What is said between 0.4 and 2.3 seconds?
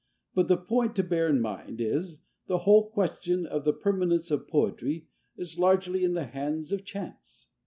the point to bear in mind is,